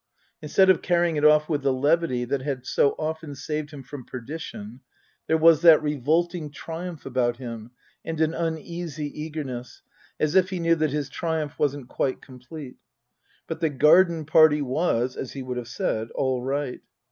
[0.41, 4.03] Instead of carrying it off with the levity that had so often saved him from
[4.03, 4.79] perdition,
[5.27, 7.69] there was that revolting triumph about him
[8.03, 9.83] and an uneasy eagerness,
[10.19, 12.77] as if he knew that his triumph wasn't quite complete.
[13.45, 16.81] But the garden party was, as he would have said, all right.